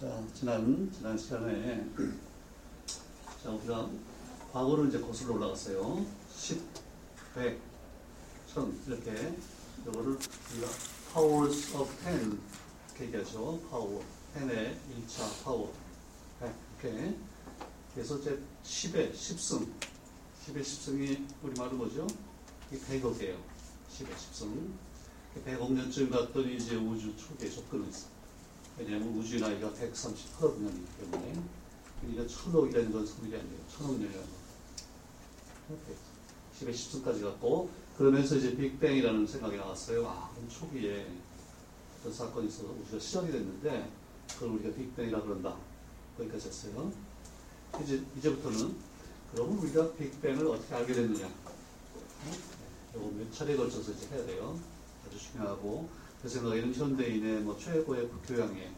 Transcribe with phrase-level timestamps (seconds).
[0.00, 1.86] 자, 지난, 지난 시간에,
[3.42, 3.90] 자, 우리가
[4.50, 6.06] 과거로 이제 거슬러 올라갔어요.
[6.34, 6.58] 10,
[7.34, 7.60] 100,
[8.46, 9.36] 1000, 이렇게.
[9.82, 10.68] 이거를 우리가
[11.12, 12.40] powers of 10,
[12.88, 13.60] 이렇게 얘기하죠.
[13.70, 14.02] 파워.
[14.38, 15.70] 10의 1차 파워.
[16.40, 17.16] 100, 이렇게.
[17.92, 19.70] 그래서 이제 10의 10승.
[20.46, 22.06] 10의 10승이 우리말로 뭐죠?
[22.72, 23.36] 이 100억이에요.
[23.90, 24.72] 10의 10승.
[25.44, 28.19] 100억 년쯤 갔더니 이제 우주 초기에 접근했어.
[28.80, 31.42] 왜냐하면 우주의 나이가 138억 년이기 때문에
[32.00, 33.58] 그러니까 천억이라는 건 소리가 아니에요.
[33.68, 34.26] 천억 년이라는
[35.68, 35.76] 거.
[36.58, 40.08] 10의 10승까지 갔고 그러면서 이제 빅뱅이라는 생각이 나왔어요.
[40.08, 41.06] 아, 그럼 초기에
[41.98, 43.90] 어떤 사건이 있어서 우주가 시작이 됐는데
[44.32, 45.56] 그걸 우리가 빅뱅이라 그런다.
[46.16, 46.90] 거기까지 했어요.
[47.82, 48.74] 이제, 이제부터는
[49.32, 51.28] 그러면 우리가 빅뱅을 어떻게 알게 됐느냐.
[52.94, 54.58] 이거 몇 차례에 걸쳐서 이제 해야 돼요.
[55.06, 55.88] 아주 중요하고
[56.22, 58.70] 제 생각에는 현대인의 뭐 최고의 교양에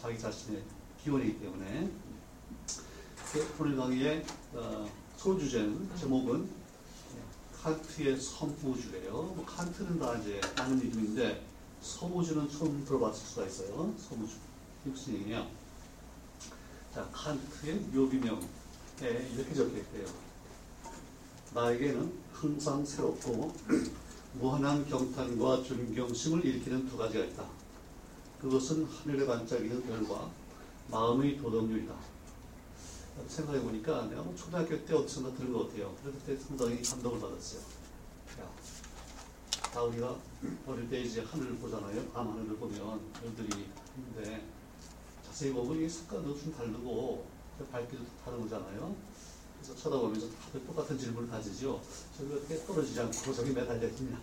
[0.00, 0.62] 자기 자신의
[1.02, 1.90] 기원이기 때문에
[3.60, 6.48] 오늘 강의의 어, 소주제는 제목은
[7.62, 9.12] 칸트의 섬우주예요.
[9.12, 11.44] 뭐 칸트는 다 이제 아는 이름인데
[11.82, 13.94] 섬우주는 처음 들어봤을 수가 있어요.
[13.98, 14.32] 섬우주
[14.84, 15.46] 무슨 얘기냐?
[16.94, 18.40] 자 칸트의 묘비명에
[19.34, 20.06] 이렇게 적혀 있대요.
[21.52, 23.52] 나에게는 항상 새롭고
[24.38, 27.44] 무한한 경탄과 존경심을 일으키는 두 가지가 있다.
[28.38, 30.30] 그것은 하늘에 반짝이는 별과
[30.90, 31.94] 마음의 도덕률이다.
[33.28, 35.94] 생각해 보니까 내가 뭐 초등학교 때 어디선가 들은 것 같아요.
[36.02, 37.60] 그래서 그때 상당히 감동을 받았어요.
[38.40, 38.50] 야,
[39.72, 40.14] 다 우리가
[40.66, 42.06] 어릴 때 이제 하늘을 보잖아요.
[42.08, 43.64] 밤 하늘을 보면 별들이
[43.96, 44.44] 있는데
[45.26, 47.26] 자세히 보면 이 색깔도 좀 다르고
[47.72, 48.94] 밝기도 다른 거잖아요.
[49.66, 51.82] 그래서 쳐다보면서 다들 똑같은 질문을 가지죠.
[52.16, 54.20] 저기 어떻게 떨어지지 않고 저기 매달려 있냐.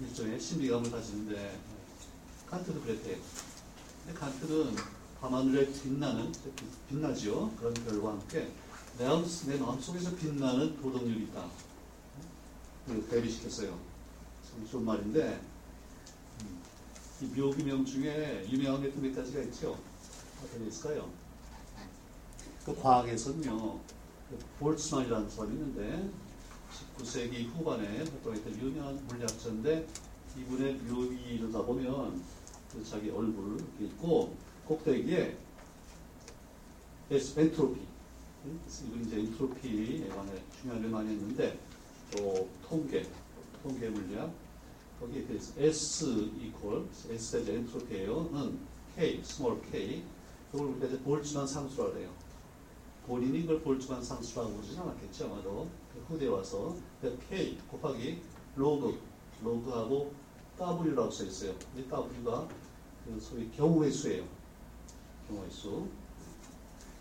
[0.00, 1.58] 일종의 신비감을 가지는데
[2.48, 3.16] 칸트도 그랬대요.
[4.04, 4.76] 근데 칸트는
[5.20, 6.32] 밤하늘에 빛나는
[6.88, 7.52] 빛나죠.
[7.58, 8.52] 그런 별과 함께
[8.96, 11.50] 내, 마음, 내 마음속에서 빛나는 도덕률이 있다.
[13.10, 13.76] 대비시켰어요.
[14.48, 15.40] 참 좋은 말인데
[16.42, 16.62] 음,
[17.22, 19.76] 이 묘기명 중에 유명한 게몇 가지가 있죠.
[20.44, 21.25] 어떤 게 있을까요?
[22.66, 23.78] 그 과학에서는요,
[24.28, 26.10] 그 볼츠만이라는 사람이 있는데,
[26.98, 29.86] 19세기 후반에 활동했던 유명한 물리학자인데,
[30.36, 32.20] 이분의 묘기를 가보면,
[32.72, 34.34] 그 자기 얼굴 있고,
[34.66, 35.38] 꼭대기에
[37.08, 37.80] 엔트로피.
[38.84, 41.60] 이분이 이제 엔트로피에 관해 중요한 일 많이 했는데,
[42.16, 43.08] 또 통계,
[43.62, 44.28] 통계 물리학,
[44.98, 48.30] 거기에 대해서 S equal, S가 이제 엔트로피예요.
[48.32, 48.58] 는
[48.96, 50.02] K, small K.
[50.50, 52.25] 그걸 우리가 이제 볼츠만 상수라 그래요.
[53.06, 55.68] 본인이 이걸 볼츠만 상수라고 그러진 않았겠죠, 아마도.
[55.92, 56.76] 그 후대에 와서
[57.28, 58.20] K 곱하기
[58.56, 58.98] 로그,
[59.42, 60.12] 로그하고
[60.58, 61.54] W라고 써 있어요.
[61.76, 62.48] 이 W가
[63.04, 64.24] 그 소위 경우의 수예요.
[65.28, 65.86] 경우의 수.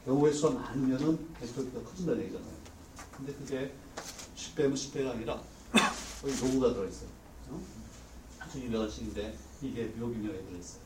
[0.05, 2.53] 경우의 수가 많으면은 엔트로피가 커진다는 얘기잖아요.
[3.17, 3.73] 근데 그게
[4.35, 5.41] 10배면 10배가 아니라
[6.21, 7.09] 거의 로그가 들어있어요.
[7.49, 7.61] 어?
[8.39, 10.81] 아주 유명한 식인데 이게 묘비명에 들어있어요.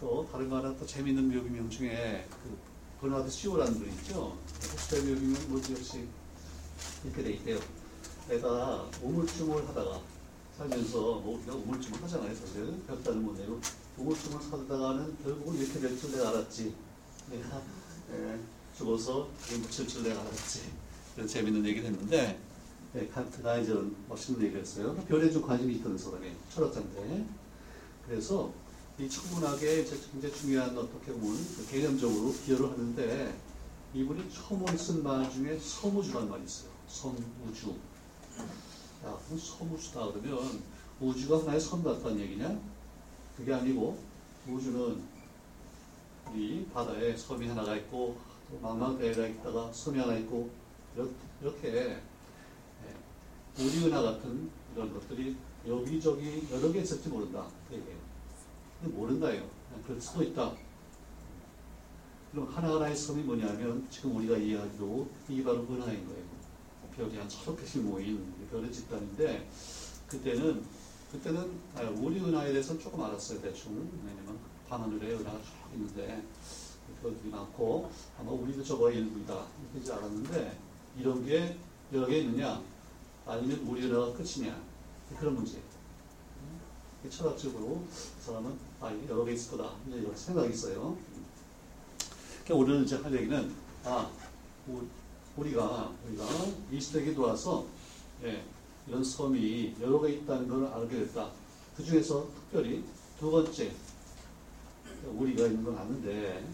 [0.00, 2.71] 또 다른 거 하나 또 재밌는 묘비명 중에 그
[3.02, 4.38] 버나드 쇼라는 분 있죠.
[4.72, 6.06] 호스텔 묘비명 뭐지 역시
[7.04, 7.58] 이렇게 돼 있대요.
[8.28, 10.00] 내가 우물쭈물 하다가
[10.56, 12.32] 살면서 뭐 우리가 우물쭈물 하잖아요.
[12.32, 13.60] 사실 별다른 못 내고
[13.98, 16.72] 우물쭈물 하다가는 결국은 이렇게 될 줄 내가 알았지.
[17.28, 17.60] 내가
[18.12, 18.38] 예,
[18.78, 20.60] 죽어서 묻힐 줄 내가 알았지.
[21.16, 22.38] 이런 재밌는 얘기를 했는데
[22.92, 23.74] 네, 칸트가 이제
[24.08, 24.94] 멋있는 얘기를 했어요.
[25.08, 26.36] 별에 좀 관심이 있던 사람이에요.
[26.54, 27.26] 철학자인데.
[28.06, 28.52] 그래서
[28.98, 33.34] 이 천문학에 이제 굉장히 중요한 어떻게 보면 그 개념적으로 기여를 하는데
[33.94, 36.70] 이분이 처음으로 쓴말 중에 섬우주라는 말이 있어요.
[36.88, 37.74] 섬우주.
[39.04, 40.62] 야, 그럼 섬우주다 그러면
[41.00, 42.60] 우주가 하나의 섬 같다는 얘기냐?
[43.36, 43.98] 그게 아니고
[44.46, 45.02] 우주는
[46.34, 48.16] 이 바다에 섬이 하나가 있고
[48.60, 50.50] 망망대해가 있다가 섬이 하나 있고
[51.40, 52.02] 이렇게
[53.58, 55.36] 우리 은하 같은 이런 것들이
[55.66, 57.46] 여기저기 여러 개 있을지 모른다.
[57.68, 58.01] 그 얘기예요.
[58.82, 59.48] 근데 모른다예요.
[59.86, 60.52] 그럴 수도 있다.
[62.32, 66.22] 그럼 하나하나의 섬이 뭐냐면 지금 우리가 이해하기로 이게 바로 은하인 거예요.
[66.96, 69.48] 별이 한 서너 개씩 모인 별의 집단인데
[70.08, 70.62] 그때는
[71.10, 71.58] 그때는
[71.96, 76.22] 우리 은하에 대해서는 조금 알았어요 대충 왜냐면 밤하늘에 은하가 쭉 있는데
[77.00, 80.58] 별들이 많고 아마 우리도 저거 일부이다 이렇게 알았는데
[80.98, 81.56] 이런 게
[81.94, 82.62] 여러 개 있느냐
[83.26, 84.60] 아니면 우리 은하가 끝이냐
[85.18, 85.60] 그런 문제.
[87.10, 90.96] 철학적으로 그 사람은 아 여러 개 있을 거다 이런 생각이 있어요.
[92.44, 94.10] 그러니까 오늘 이제 할 얘기는 아
[95.36, 96.24] 우리가 우리가
[96.72, 97.64] 이 시대에 들어와서
[98.24, 98.42] 예,
[98.88, 101.30] 이런 섬이 여러 개 있다는 걸 알게 됐다.
[101.76, 102.82] 그 중에서 특별히
[103.20, 103.70] 두 번째
[105.14, 106.44] 우리가 있는 건 아는데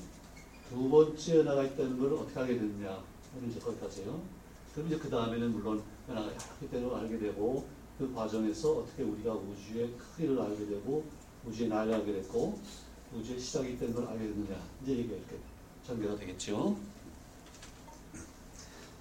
[0.68, 3.02] 두 번째 연화가 있다는 걸 어떻게 알게 됐느냐
[3.34, 4.20] 오늘 이제 거기까지요.
[4.74, 7.66] 그럼 이제 그 다음에는 물론 연화가 여러 개 되는 걸 알게 되고
[7.98, 11.04] 그 과정에서 어떻게 우리가 우주의 크기를 알게 되고
[11.46, 12.58] 우주의 나를 알게 됐고
[13.14, 15.38] 우주의 시작이 있다는 걸 알게 됐느냐 이제 이게 이렇게
[15.86, 16.76] 전개가 되겠죠.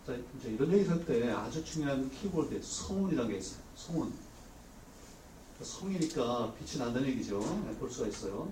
[0.06, 3.62] 자 이제 이런 얘기 할 때 아주 중요한 키워드 성운이라는 게 있어요.
[3.76, 4.14] 성운.
[5.62, 7.40] 성이니까 빛이 난다는 얘기죠.
[7.66, 8.52] 네, 볼 수가 있어요.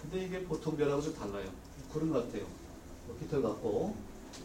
[0.00, 1.48] 근데 이게 보통 별하고 좀 달라요.
[1.92, 2.46] 구름 같아요.
[3.06, 3.94] 뭐 깃털 같고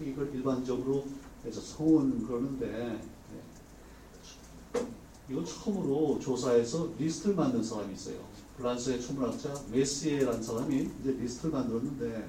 [0.02, 1.08] 이걸 일반적으로
[1.42, 3.00] 그래서 성운 그러는데
[3.32, 4.86] 네.
[5.30, 8.20] 이거 처음으로 조사해서 리스트를 만든 사람이 있어요.
[8.58, 12.28] 프랑스의 천문학자 메시에라는 사람이 이제 리스트를 만들었는데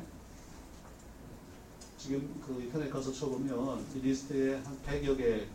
[1.97, 5.47] 지금 그 인터넷 가서 쳐보면 이 리스트에 한 100여 개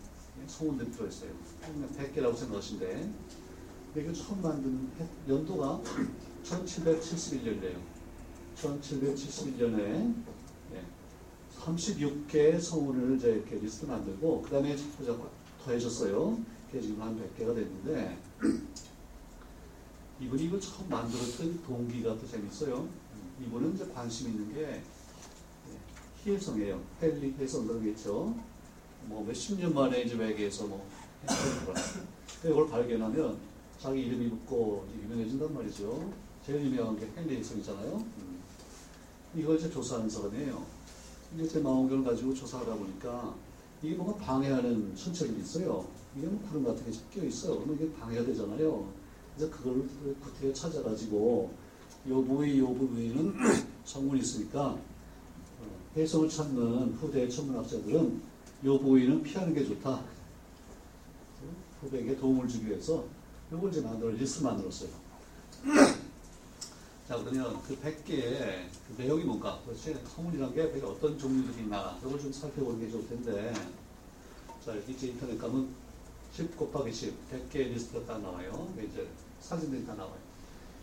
[0.48, 1.30] 성운들이 들어있어요.
[1.62, 3.14] 그냥 100개라고 생각하시면 돼.
[3.94, 5.80] 근데 이거 처음 만든 해- 연도가
[6.44, 7.78] 1771년이래요.
[8.58, 10.14] 1771년에
[11.60, 15.28] 36개의 성운을 이제 이렇게 리스트 만들고 그 다음에 자꾸 자꾸
[15.64, 16.38] 더해졌어요.
[16.72, 18.18] 그게 지금 한 100개가 됐는데
[20.20, 22.88] 이분이 이걸 처음 만들었던 동기가 또 재밌어요.
[23.42, 24.82] 이분은 이제 관심 있는 게
[26.24, 26.82] 희해성이에요.
[27.02, 28.36] 헨리 해성 그러겠죠.
[29.06, 30.88] 뭐 몇십 년 만에 이제 외계에서 뭐
[32.46, 33.38] 이걸 발견하면
[33.80, 36.14] 자기 이름이 붙고 유명해진단 말이죠.
[36.46, 37.96] 제일 유명한 게 헨리 해성이잖아요.
[37.98, 38.40] 음.
[39.36, 40.64] 이걸 이제 조사하는 사람이에요.
[41.36, 43.36] 이제 제 망원경을 가지고 조사하다 보니까
[43.82, 45.86] 이게 뭔가 방해하는 천체들이 있어요.
[46.16, 47.56] 이게 뭐 구름 같은 게 끼어 있어요.
[47.56, 48.88] 그러면 이게 방해가 되잖아요.
[49.36, 49.88] 그래서 그걸
[50.22, 51.52] 구태에 찾아가지고
[52.10, 53.36] 요 부위, 요 부위는
[53.86, 54.80] 성분이 있으니까 어,
[55.96, 58.22] 해성을 찾는 후대 천문학자들은
[58.66, 60.04] 요 부위는 피하는 게 좋다.
[61.82, 63.04] 후배에게 도움을 주기 위해서
[63.52, 64.90] 요걸 이제 만들어 리스트 만들었어요.
[67.08, 72.20] 자 그러면 그 100개의 그 내용이 뭔가 도대체 성운이라는 게 100개 어떤 종류들이 있나 이걸
[72.20, 73.54] 좀 살펴보는 게 좋을 텐데
[74.66, 75.68] 자 이제 인터넷 가면
[76.34, 78.74] 10 곱하기 10 100개의 리스트가 딱 나와요.
[78.78, 79.08] 이제
[79.40, 80.18] 사진들이 다 나와요.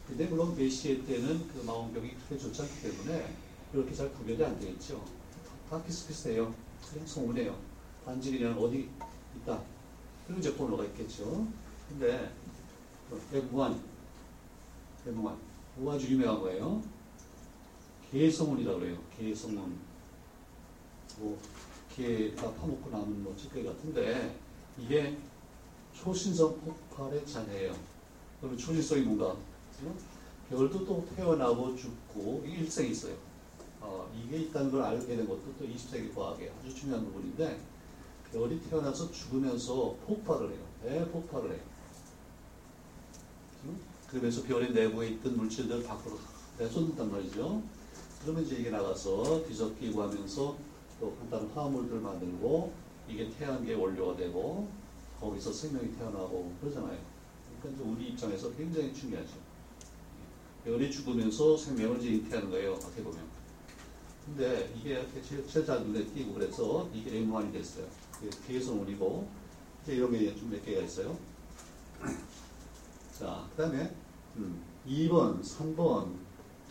[0.07, 3.35] 근데 물론 메시에 때는 그 망원경이 크게 좋지 않기 때문에
[3.73, 5.05] 이렇게 잘 구별이 안 되겠죠.
[5.69, 6.55] 다 비슷비슷해요.
[6.91, 7.59] 그냥 성운이에요.
[8.05, 8.89] 단지 그냥 어디
[9.37, 9.61] 있다.
[10.39, 11.47] 이제 번호가 있겠죠.
[11.89, 12.33] 근데
[13.33, 13.77] M1
[15.07, 15.37] M1
[15.77, 16.83] 뭐가 아주 유명한 거예요?
[18.11, 18.99] 개성운이라고 그래요.
[19.17, 19.79] 개성운.
[21.19, 21.39] 뭐,
[21.95, 24.37] 개가 파먹고 남은 뭐 찌꺼기 같은데,
[24.79, 25.17] 이게
[26.03, 27.75] 초신성 폭발의 잔해예요.
[28.41, 29.37] 그러면 초신성이 뭔가?
[30.49, 33.15] 별도 또 태어나고 죽고, 일생이 있어요.
[33.81, 37.61] 어, 이게 있다는 걸 알게 된 것도 또 20세기 과학의 아주 중요한 부분인데,
[38.33, 40.61] 별이 태어나서 죽으면서 폭발을 해요.
[40.83, 41.61] 대폭발을 해요.
[43.63, 43.75] 그죠?
[44.09, 46.19] 그러면서 별의 내부에 있던 물질들을 밖으로
[46.59, 47.63] 내쏟는단 말이죠.
[48.23, 50.57] 그러면 이제 이게 나가서 뒤섞이고 하면서
[50.99, 52.73] 또 간단한 화합물들을 만들고
[53.09, 54.69] 이게 태양계의 원료가 되고
[55.21, 56.99] 거기서 생명이 태어나고 그러잖아요.
[57.63, 59.33] 그러니까 우리 입장에서 굉장히 중요하죠.
[60.65, 62.73] 별이 죽으면서 생명을 이제 잉태하는 거예요.
[62.75, 63.21] 어떻게 보면.
[64.25, 65.05] 근데 이게
[65.49, 67.87] 제일 잘 눈에 띄고 그래서 이게 M1이 됐어요.
[68.23, 69.29] 이게 개성운이고
[69.83, 71.19] 이제 이런 게 좀 몇 개가 있어요.
[73.19, 73.95] 자, 그 다음에
[74.37, 76.15] 음, 2번, 3번,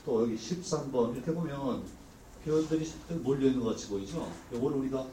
[0.05, 1.83] 또 여기 13번 이렇게 보면
[2.44, 2.89] 별들이
[3.21, 4.31] 몰려있는 것 같이 보이죠?
[4.53, 5.06] 요거를 우리가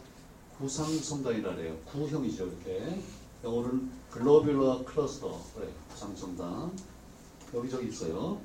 [0.58, 1.76] 구상성단이라 그래요.
[1.84, 3.00] 구형이죠, 이렇게.
[3.46, 6.76] 요거는 글로뷸러 클러스터, 그래, 구상성단.
[7.54, 8.40] 여기저기 있어요.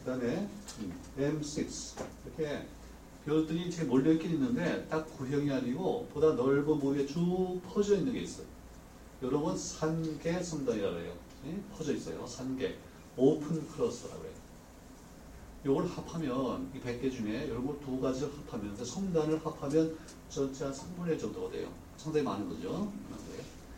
[0.00, 0.48] 그 다음에
[0.80, 2.66] 음, M6 이렇게
[3.24, 8.46] 별들이 이렇게 몰려있긴 있는데 딱 구형이 아니고 보다 넓은 부위에 쭉 퍼져 있는 게 있어요.
[9.22, 11.14] 이런 건 산개 성단이라고 해요.
[11.46, 11.62] 예?
[11.76, 12.26] 퍼져 있어요.
[12.26, 12.76] 산개.
[13.16, 14.32] open cluster라고 해요.
[15.64, 19.96] 요걸 합하면 이 100개 중에 걸두 가지를 합하면 성단을 합하면
[20.28, 21.72] 전체 한 3분의 1 정도가 돼요.
[21.96, 22.92] 상당히 많은 거죠.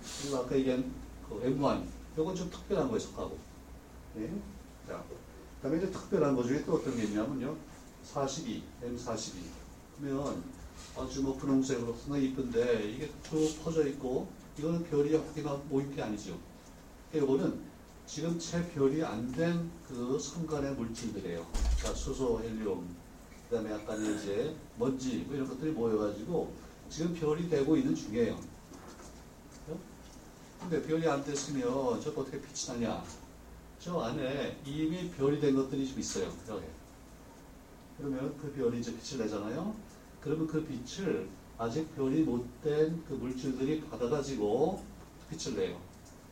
[0.08, 0.22] 네.
[0.22, 0.92] 그리고 아까 얘기한
[1.28, 1.84] 그 M1
[2.16, 3.38] 요건 좀 특별한 거에 속하고
[4.14, 4.30] 네.
[4.86, 7.56] 자, 그 다음에 이제 특별한 거 중에 또 어떤 게 있냐면요.
[8.04, 9.32] 42, M42
[10.00, 10.42] 그러면
[10.96, 16.38] 아주 뭐 분홍색으로 상당히 이쁜데 이게 쭉 퍼져 있고 이거는 별이 어디가 모인 게 아니죠.
[17.12, 17.60] 이거는
[18.06, 21.46] 지금 채 별이 안 된 그 성간의 물질들이에요.
[21.82, 22.86] 자, 수소, 헬륨,
[23.48, 26.52] 그 다음에 약간 이제 먼지, 뭐 이런 것들이 모여가지고
[26.90, 28.38] 지금 별이 되고 있는 중이에요.
[30.60, 33.02] 근데 별이 안 됐으면 저거 어떻게 빛이 나냐?
[33.78, 36.32] 저 안에 이미 별이 된 것들이 좀 있어요.
[36.48, 36.64] 여기.
[37.96, 39.74] 그러면 그 별이 이제 빛을 내잖아요.
[40.20, 44.82] 그러면 그 빛을 아직 별이 못된 그 물질들이 받아가지고
[45.30, 45.80] 빛을 내요.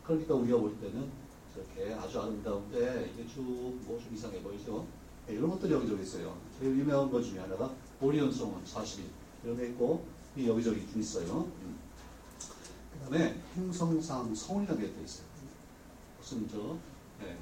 [0.03, 1.09] 그러니까 우리가 볼 때는
[1.55, 4.85] 이렇게 아주 아름다운데 이게 쭉뭐좀 이상해 보이죠?
[5.29, 6.37] 예, 이런 것들이 여기저기 있어요.
[6.59, 7.69] 제일 유명한 것 중에 하나가
[7.99, 9.03] 오리온 성원 42
[9.43, 10.05] 이런 게 있고
[10.35, 11.25] 이 여기저기 좀 있어요.
[11.25, 11.76] 그
[13.07, 15.25] 다음에 행성상 성원이라는 게 또 있어요.
[16.19, 16.77] 무슨 저
[17.23, 17.37] 예,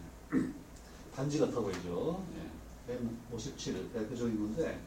[1.16, 2.24] 단지 같아 보이죠.
[2.88, 4.80] 예, M57 대표적인 건데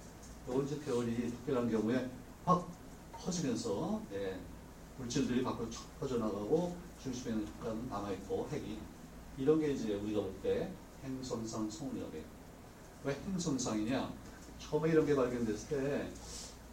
[0.47, 2.09] 이건 이제 별이 특별한 경우에
[2.45, 2.69] 확
[3.13, 4.39] 퍼지면서 예,
[4.99, 8.79] 물질들이 밖으로 쭉 퍼져나가고 중심에는 약간 남아있고 핵이
[9.37, 10.71] 이런 게 이제 우리가 볼 때
[11.05, 12.25] 행성상 성운이라고 해요.
[13.05, 14.13] 왜 행성상이냐?
[14.59, 16.13] 처음에 이런 게 발견됐을 때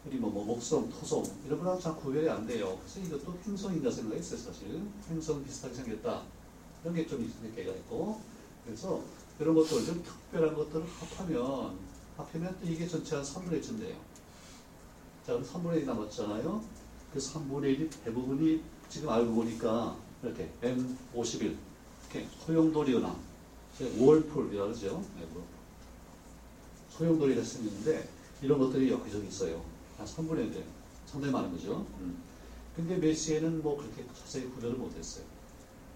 [0.06, 2.78] 우리 뭐, 뭐 목성, 토성 이런 거랑 잘 구별이 안 돼요.
[2.80, 4.82] 그래서 이것도 행성인가 생각했어요 사실.
[5.10, 6.22] 행성 비슷하게 생겼다.
[6.82, 8.20] 이런 게 좀 있을 때가 있고
[8.64, 9.02] 그래서
[9.40, 11.76] 이런 것들 좀 특별한 것들을 합하면
[12.16, 13.96] 합하면 또 이게 전체 한 3분의 1쯤 돼요.
[15.26, 16.64] 자, 그럼 3분의 1이 남았잖아요.
[17.12, 21.56] 그 3분의 1이 대부분이 지금 알고 보니까 이렇게 M51
[22.12, 23.16] 이렇게 소용돌이거나
[23.98, 25.04] 월풀이라고 그러죠.
[25.18, 25.44] 네, 뭐.
[26.90, 28.08] 소용돌이가 생겼는데
[28.42, 29.75] 이런 것들이 여기저기 있어요.
[29.96, 30.64] 한 3분의 1 돼요.
[31.06, 31.86] 상당히 많은 거죠.
[32.00, 32.22] 음.
[32.74, 35.24] 근데 메시에는 뭐 그렇게 자세히 구별을 못했어요.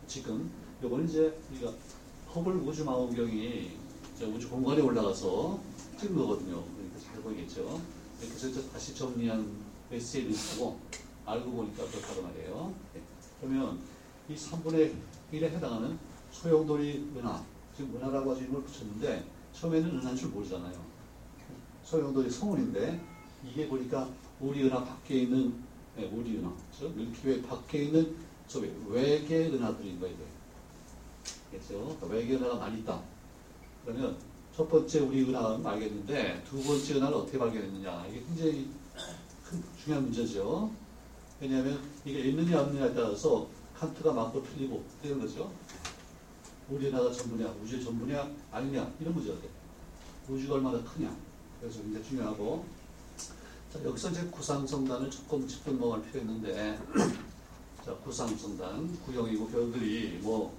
[0.07, 0.51] 지금
[0.83, 1.73] 요거는 이제 우리가
[2.35, 3.71] 허블 우주 망원경이
[4.35, 5.61] 우주 공간에 올라가서
[5.99, 6.63] 찍은 거거든요.
[6.63, 7.81] 그러니까 잘 보이겠죠.
[8.19, 9.47] 그래서 이제 다시 정리한
[9.91, 10.79] 메시의 리스트고
[11.27, 12.75] 알고 보니까 그렇다고 말이에요.
[12.95, 13.03] 네.
[13.41, 13.79] 그러면
[14.29, 14.93] 이 3분의
[15.33, 15.99] 1에 해당하는
[16.33, 17.43] 소용돌이 은하,
[17.77, 20.81] 지금 은하라고 하는 이름을 붙였는데 처음에는 은하인 줄 모르잖아요.
[21.85, 23.01] 소용돌이 성운인데
[23.45, 24.09] 이게 보니까
[24.41, 25.55] 우리 은하 밖에 있는
[25.97, 28.17] 네, 우리 은하, 저 밀키웨이 밖에 있는
[28.47, 30.17] 저 외계 은하들인 거예요.
[31.51, 31.97] 그렇죠?
[31.99, 33.01] 그러니까 외계 은하가 많이 있다.
[33.85, 34.17] 그러면
[34.57, 38.71] 첫 번째 우리 은하는 알겠는데 두 번째 은하를 어떻게 발견했느냐 이게 굉장히
[39.45, 40.71] 큰 중요한 문제죠.
[41.41, 45.53] 왜냐하면 이게 있느냐 없느냐에 따라서 칸트가 맞고 틀리고 이런 거죠.
[46.69, 49.49] 우리 은하가 전부냐 우주의 전부냐 아니냐 이런 문제가 돼.
[50.29, 51.17] 우주가 얼마나 크냐
[51.61, 52.65] 그래서 굉장히 중요하고
[53.73, 55.47] 자, 여기서 이제 구상성단을 조금
[56.03, 56.77] 필요 있는데
[57.87, 60.53] 자 구상성단 구형이고 별들이 뭐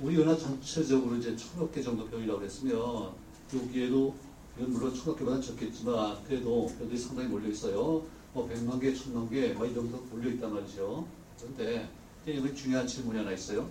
[0.00, 3.12] 우리 은하 전체적으로 이제 천억 개 정도 별이라고 했으면
[3.54, 4.14] 여기에도
[4.58, 8.02] 이건 물론 천억 개보다 적겠지만 그래도 별들이 상당히 몰려 있어요.
[8.32, 11.06] 뭐 백만 개, 천만 개, 뭐 이 정도 몰려 있단 말이죠.
[11.38, 11.88] 그런데
[12.26, 13.70] 여기 중요한 질문이 하나 있어요.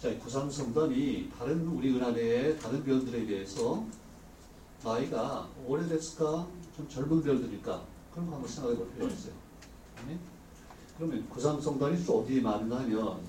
[0.00, 3.84] 자, 구상성단이 다른 우리 은하 내의 다른 별들에 비해서
[4.84, 6.46] 나이가 오래됐을까?
[6.80, 7.84] 좀 젊은 별들일까?
[8.12, 9.34] 그런 거 한번 생각해 볼 필요가 있어요.
[10.06, 10.18] 네?
[10.96, 13.20] 그러면 구상성단이 또 어디에 많은가 하면,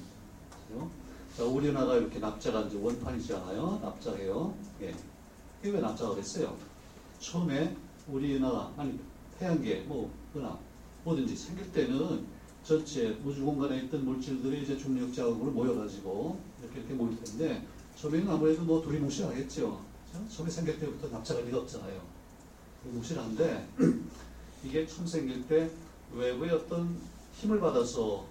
[0.67, 0.89] 그죠?
[1.35, 3.79] 자, 우리 은하가 이렇게 납작한 원판이잖아요.
[3.81, 4.53] 납작해요.
[4.81, 4.95] 예.
[5.61, 6.55] 이게 왜 납작을 했어요?
[7.19, 7.75] 처음에
[8.07, 8.97] 우리 은하가, 아니,
[9.37, 10.57] 태양계, 뭐, 은하,
[11.03, 12.25] 뭐든지 생길 때는
[12.63, 17.65] 전체 우주 공간에 있던 물질들이 이제 중력 자극으로 모여가지고 이렇게 이렇게 모일 텐데,
[17.95, 19.81] 처음에는 아무래도 뭐 무시하겠죠.
[20.29, 22.20] 처음에 생길 때부터 납작할 리가 없잖아요.
[22.83, 23.67] 무실한데,
[24.63, 25.69] 이게 처음 생길 때
[26.13, 26.99] 외부의 어떤
[27.33, 28.25] 힘을 받아서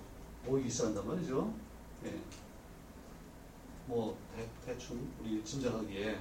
[0.47, 1.53] 모이기 시작한단 말이죠.
[2.05, 2.21] 예.
[3.87, 4.17] 뭐
[4.65, 6.19] 대, 충 우리 짐작하기에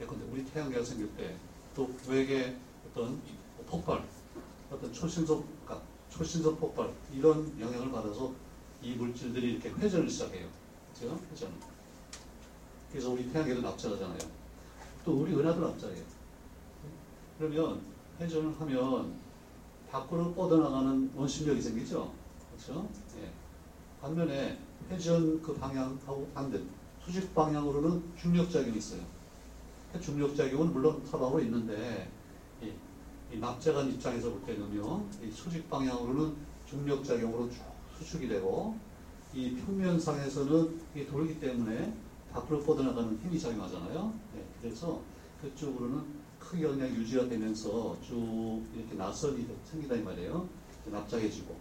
[0.00, 1.36] 예컨대 우리 태양계가 생길 때
[1.74, 2.56] 또 외계
[2.88, 3.20] 어떤
[3.66, 4.06] 폭발,
[4.70, 5.44] 어떤 초신속
[6.08, 8.32] 초신속 폭발 이런 영향을 받아서
[8.80, 10.48] 이 물질들이 이렇게 회전을 시작해요.
[10.92, 11.18] 그죠?
[11.32, 11.52] 회전.
[12.92, 14.18] 그래서 우리 태양계도 납작하잖아요.
[15.04, 16.04] 또 우리 은하도 납작해요.
[17.44, 17.82] 그러면
[18.18, 19.12] 회전을 하면
[19.90, 22.14] 밖으로 뻗어나가는 원심력이 생기죠.
[22.50, 22.88] 그렇죠?
[23.18, 23.30] 예.
[24.00, 24.58] 반면에
[24.88, 26.58] 회전 그 방향하고 반대
[27.04, 29.02] 수직 방향으로는 중력작용이 있어요.
[29.92, 32.10] 그 중력작용은 물론 타방으로 있는데
[32.62, 32.72] 이,
[33.30, 36.34] 이 납작한 입장에서 볼 때는요, 이 수직 방향으로는
[36.66, 37.50] 중력작용으로
[37.98, 38.78] 수축이 되고
[39.34, 41.94] 이 평면상에서는 이 돌기 때문에
[42.32, 44.14] 밖으로 뻗어나가는 힘이 작용하잖아요.
[44.34, 45.02] 네, 그래서
[45.42, 46.13] 그쪽으로는
[46.50, 50.48] 크게 그냥 유지가 되면서 쭉 이렇게 나선이 생기다 이 말이에요.
[50.86, 51.56] 납작해지고.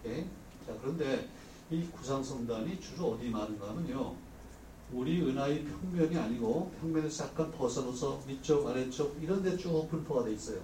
[0.00, 0.24] 오케이?
[0.66, 1.28] 자, 그런데
[1.70, 4.14] 이 구상성단이 주로 어디 많은가 하면요.
[4.92, 10.60] 우리 은하의 평면이 아니고 평면에서 약간 벗어나서 위쪽, 아래쪽 이런 데 쭉 분포가 돼 있어요.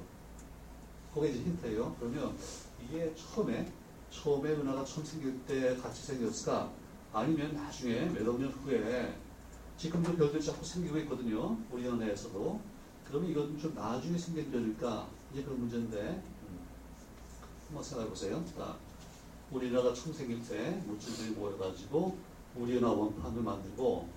[1.13, 1.95] 그게 이제 힌트예요.
[2.01, 2.35] 그러면
[2.83, 3.71] 이게 처음에
[4.11, 6.71] 처음에 은하가 처음 생길 때 같이 생겼을까?
[7.13, 9.15] 아니면 나중에 몇 억 년 후에
[9.77, 11.57] 지금도 별들이 자꾸 생기고 있거든요.
[11.71, 12.74] 우리 은하에서도.
[13.15, 15.07] 그러면 이건 좀 나중에 생긴 별일까?
[15.33, 16.59] 이제 그런 문제인데 음.
[17.69, 18.45] 한번 생각해 보세요.
[18.59, 18.77] 자,
[19.53, 22.17] 우리나라가 처음 생길 때 물질들이 모여가지고
[22.57, 24.09] 우리은하 원판을 만들고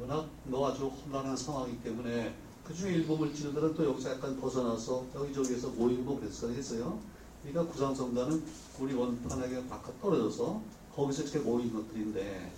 [0.00, 2.34] 워낙 뭐 아주 혼란한 상황이기 때문에
[2.64, 6.98] 그 중에 일부 물질들은 또 여기서 약간 벗어나서 여기저기에서 모이고 그랬어야 했어요.
[7.42, 8.42] 그러니까 구상성단은
[8.80, 10.58] 우리 원판에게 바깥 떨어져서
[10.94, 12.50] 거기서 이렇게 모인 것들인데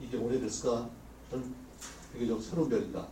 [0.00, 0.90] 이게 오래됐을까?
[1.30, 1.54] 전
[2.12, 3.06] 비교적 새로운 별이다.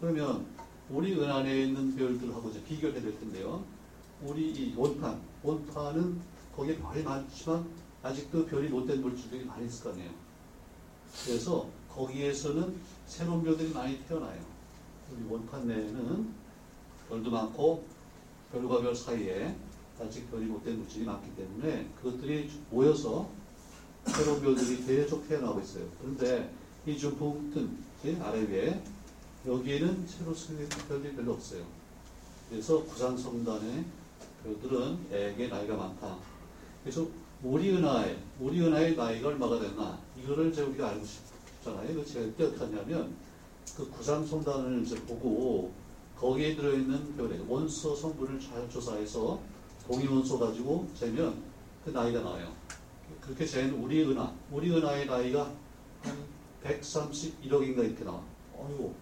[0.00, 0.55] 그러면
[0.88, 3.64] 우리 은하에 있는 별들하고 이제 비교를 해야 될 텐데요.
[4.22, 6.20] 우리 이 원판, 원판은
[6.54, 7.66] 거기에 별이 많지만
[8.02, 10.10] 아직도 별이 못된 물질들이 많이 있을 거 아니에요.
[11.24, 12.76] 그래서 거기에서는
[13.06, 14.40] 새로운 별들이 많이 태어나요.
[15.12, 16.28] 우리 원판 내에는
[17.08, 17.84] 별도 많고
[18.52, 19.56] 별과 별 사이에
[20.00, 23.28] 아직 별이 못된 물질이 많기 때문에 그것들이 모여서
[24.06, 25.84] 새로운 별들이 계속 태어나고 있어요.
[26.00, 26.52] 그런데
[26.86, 27.52] 이 중풍
[28.02, 28.80] 뜬 아래 위에
[29.46, 31.64] 여기에는 새로 생긴 별들이 별로 없어요.
[32.50, 33.84] 그래서 구산성단의
[34.42, 36.16] 별들은 애에게 나이가 많다.
[36.82, 37.06] 그래서
[37.42, 41.94] 우리 은하의 우리 은하의 나이가 얼마가 됐나 이거를 이제 우리가 알고 싶잖아요.
[41.94, 43.14] 그 제가 어떻게 하냐면
[43.76, 45.72] 그 구산성단을 이제 보고
[46.18, 49.38] 거기에 들어있는 별의 원소 성분을 잘 조사해서
[49.86, 51.42] 동위 원소 가지고 재면
[51.84, 52.52] 그 나이가 나와요.
[53.20, 55.52] 그렇게 재는 우리 은하, 우리 은하의 나이가
[56.02, 56.16] 한
[56.64, 58.22] 131억인가 이렇게 나와.
[58.56, 58.94] 어이구,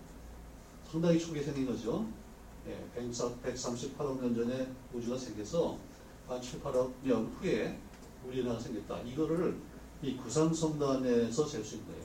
[0.94, 2.06] 상당히 초기에 생긴 거죠.
[2.68, 5.76] 예, 138억 년 전에 우주가 생겨서
[6.28, 7.76] 한 7, 8억 년 후에
[8.24, 9.00] 우리 은하가 생겼다.
[9.00, 9.56] 이거를
[10.02, 12.04] 이 구상성단에서 잴 수 있는 거예요.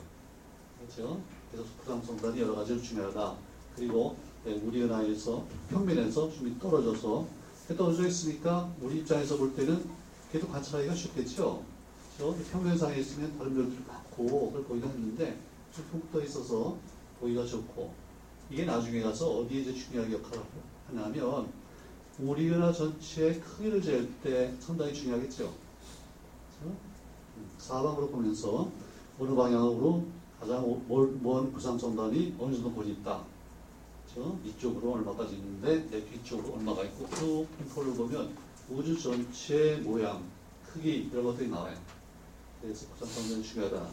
[0.80, 1.20] 그렇죠?
[1.52, 3.36] 그래서 구상성단이 여러 가지로 중요하다.
[3.76, 7.28] 그리고 네, 우리 은하에서 평면에서 좀 떨어져서
[7.78, 9.88] 떨어져 있으니까 우리 입장에서 볼 때는
[10.32, 11.62] 계속 관찰하기가 쉽겠죠.
[12.18, 12.36] 그렇죠?
[12.50, 15.38] 평면상에 있으면 다른 별들이 많고 그걸 보기가 힘든데
[15.92, 16.76] 푹떠 있어서
[17.20, 18.09] 보기가 좋고
[18.50, 20.42] 이게 나중에 가서 어디에 이제 중요하게 역할을
[20.88, 21.52] 하냐면
[22.18, 25.54] 우리 은하 전체의 크기를 재을 때 상당히 중요하겠죠.
[27.58, 28.70] 사방으로 보면서
[29.18, 30.04] 어느 방향으로
[30.40, 33.22] 가장 먼 부상선단이 어느 정도 거리 있다.
[34.44, 38.34] 이쪽으로 얼마까지 있는데 내 뒤쪽으로 얼마가 있고 쭉 핀폴을 보면
[38.68, 40.20] 우주 전체 모양,
[40.66, 41.76] 크기 이런 것들이 나와요.
[42.60, 43.88] 그래서 구상성단이 중요하다.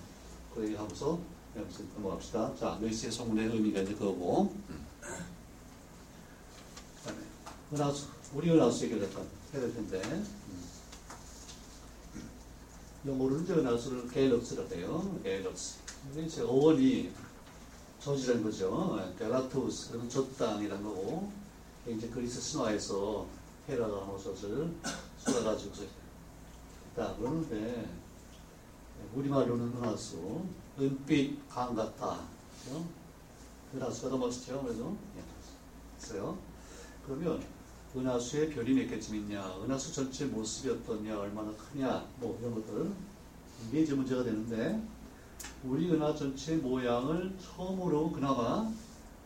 [0.55, 1.19] 그 얘기하고서
[1.57, 2.55] 여기서 넘어갑시다.
[2.55, 4.53] 자, 메시에 성운의 의미가 이제 그거고.
[7.01, 7.21] 그다음에
[7.73, 10.23] 은하수, 우리 은하수 얘기를 약간 해야 될 텐데.
[13.05, 15.19] 영어로는 이제 은하수를 galaxy라고 해요.
[15.23, 15.79] galaxy.
[16.17, 17.11] 이제 어원이
[17.99, 19.13] 젖이란 거죠.
[19.17, 21.31] 갤라토스, 그러면 젖당이라는 거고.
[21.87, 23.25] 이제 그리스 신화에서
[23.69, 24.35] 헤라가 한 옷을
[25.17, 25.83] 쏟아가지고서
[26.93, 27.15] 있다.
[27.15, 27.89] 그러는데,
[29.15, 30.43] 우리말로는 은하수,
[30.79, 32.19] 은빛 강 같다.
[32.63, 32.85] 그죠?
[33.75, 34.61] 은하수가 더 멋지죠?
[34.61, 35.23] 그래서, 예,
[35.97, 36.37] 있어요.
[37.05, 37.43] 그러면,
[37.95, 42.91] 은하수에 별이 몇 개쯤 있냐, 은하수 전체 모습이 어떻냐, 얼마나 크냐, 뭐 이런 것들.
[43.67, 44.81] 이게 이제 문제가 되는데,
[45.63, 48.71] 우리 은하 전체 모양을 처음으로 그나마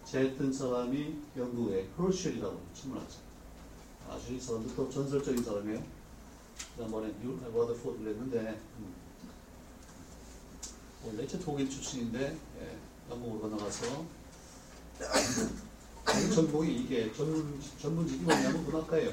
[0.05, 3.17] 재했던 사람이 영국의 홀쉘이라고 천문학자.
[4.09, 5.83] 아주 이 사람도 또 전설적인 사람이에요.
[6.75, 9.00] 지난번에 뉴 워드포드를 했는데, 음.
[11.05, 12.77] 원래 제 독일 출신인데, 예,
[13.09, 14.05] 영국으로 건너가서,
[16.35, 19.11] 전공이 이게 전문, 전문직이 뭐냐면 음악가예요.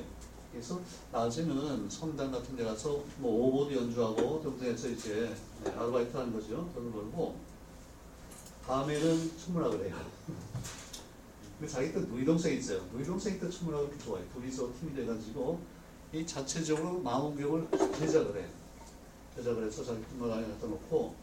[0.53, 0.81] 그래서
[1.13, 6.71] 낮에는 성당 같은 데 가서 뭐 오보에 연주하고 정도해서 이제 네, 아르바이트 하는 거죠.
[6.75, 7.37] 돈을 벌고
[8.67, 9.97] 밤에는 천문학을 해요.
[11.59, 12.85] 근데 자기 또 누이 동생이 있어요.
[12.93, 14.27] 누이 동생이 또 천문학을 이렇게 좋아해요.
[14.35, 15.61] 둘이서 팀이 돼가지고
[16.13, 18.49] 이 자체적으로 망원경을 제작을 해요.
[19.37, 21.15] 제작을 해서 자기 안에 갖다 놓고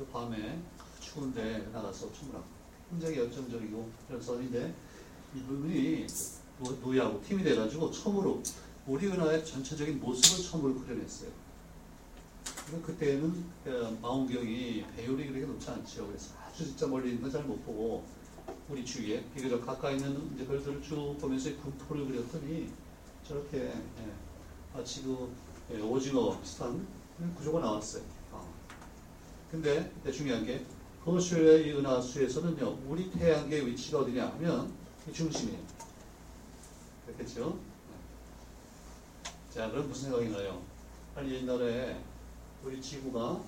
[0.00, 0.58] 그 밤에
[0.98, 2.42] 추운데 나가서 천문학.
[2.88, 4.74] 굉장히 열정적이고 그런 사람인데
[5.36, 6.06] 이분이
[6.82, 8.42] 누이하고 팀이 돼가지고 처음으로
[8.86, 11.30] 우리 은하의 전체적인 모습을 처음으로 그려냈어요.
[12.82, 16.06] 그때는 그 망원경이 배율이 그렇게 높지 않죠.
[16.06, 18.02] 그래서 아주 진짜 멀리 있는 건 잘 못 보고
[18.70, 22.72] 우리 주위에 비교적 가까이 있는 이제 별들을 쭉 보면서 분포를 그렸더니
[23.28, 24.12] 저렇게 예,
[24.72, 25.30] 마치 그
[25.72, 26.86] 예, 오징어 비슷한
[27.36, 28.19] 구조가 나왔어요.
[29.50, 29.52] 어.
[29.52, 30.64] 근데 중요한 게
[31.04, 34.72] 허슐의 이 은하수에서는요, 우리 태양계의 위치가 어디냐 하면
[35.12, 35.58] 중심이에요.
[37.06, 37.58] 그렇겠죠?
[39.52, 40.62] 자, 그럼 무슨 생각인가요?
[41.16, 42.00] 아니, 옛날에
[42.62, 43.42] 우리 지구가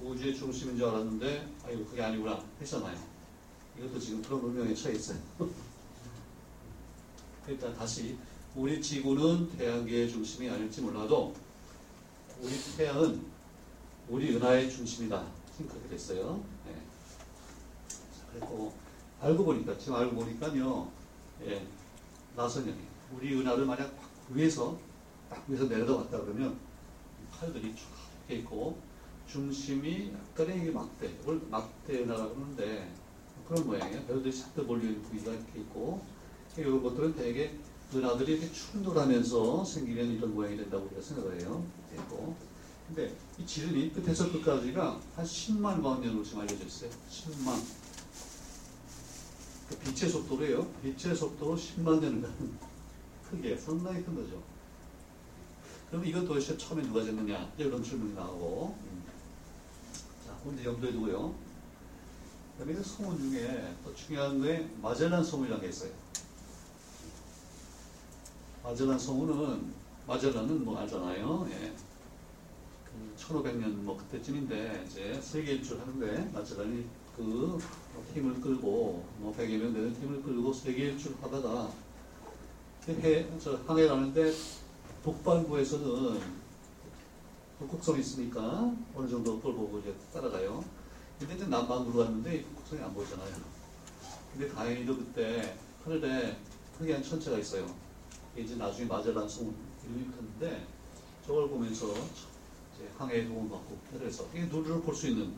[0.00, 2.42] 우주의 중심인 줄 알았는데, 아이고, 그게 아니구나.
[2.60, 2.96] 했잖아요.
[3.78, 5.18] 이것도 지금 그런 운명에 처해 있어요.
[7.46, 8.16] 일단 다시,
[8.54, 11.34] 우리 지구는 태양계의 중심이 아닐지 몰라도,
[12.40, 13.33] 우리 태양은
[14.08, 15.24] 우리 은하의 중심이다.
[15.56, 16.42] 그렇게 됐어요.
[16.66, 16.74] 네.
[18.32, 18.72] 그리고,
[19.20, 20.88] 알고 보니까, 지금 알고 보니까요,
[21.46, 21.66] 예,
[22.36, 22.78] 나선형이
[23.14, 23.92] 우리 은하를 만약
[24.30, 24.76] 위에서
[25.30, 26.56] 딱 위에서 내려다 봤다 그러면
[27.30, 27.86] 팔들이 쭉
[28.28, 28.78] 이렇게 있고
[29.26, 32.92] 중심이 약간의 막대, 이걸 막대 은하라고 하는데
[33.48, 34.04] 그런 모양이에요.
[34.04, 36.02] 별들이 싹 몰려있는 부위가 이렇게 있고
[36.56, 37.52] 이런 것들은 대개
[37.94, 41.64] 은하들이 이렇게 충돌하면서 생기면 이런 모양이 된다고 우리가 생각을 해요.
[41.90, 42.34] 되고.
[42.86, 46.90] 근데 이 지름이 끝에서 끝까지가 한 10만 광년으로 지금 알려져 있어요.
[47.10, 47.60] 10만.
[49.82, 50.66] 빛의 속도로요.
[50.82, 52.58] 빛의 속도로 10만 년이면
[53.30, 54.42] 크게 상당히 큰 거죠.
[55.90, 57.50] 그럼 이거 도대체 처음에 누가 쟀느냐?
[57.56, 58.76] 이런 질문이 나오고.
[58.80, 59.04] 음.
[60.26, 61.34] 자, 문제 염두에 두고요.
[62.58, 65.90] 그다음에 성운 중에 또 중요한 게 마젤란 성운이라는 게 있어요.
[68.62, 69.74] 마젤란 성운은
[70.06, 71.48] 마젤란은 뭐 알잖아요.
[71.50, 71.74] 예.
[72.94, 76.84] 그 1500년 뭐 그때쯤인데 이제 세계 일주를 하는데 마젤란이
[77.16, 77.58] 그
[78.12, 81.70] 힘을 끌고 뭐 100여 명 되는 힘을 끌고 세계 일주를 하다가
[82.88, 84.32] 해, 저 항해를 하는데
[85.02, 86.20] 북반구에서는
[87.58, 90.64] 북극성이 있으니까 어느 정도 그걸 보고 이제 따라가요.
[91.18, 93.34] 근데 이제 남반구로 갔는데 북극성이 안 보이잖아요.
[94.32, 96.36] 근데 다행히도 그때 하늘에
[96.76, 97.66] 특이한 천체가 있어요.
[98.36, 99.54] 이제 나중에 마젤란 송
[99.84, 100.66] 이름이 컸는데
[101.26, 101.94] 저걸 보면서
[102.98, 105.32] 항해에 도움을 받고 그래서 이게 눈으로 볼 수 있는